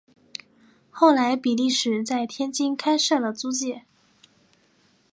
[0.89, 3.83] 后来比利时在天津开设了租界。